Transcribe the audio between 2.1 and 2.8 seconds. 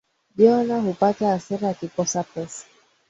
pesa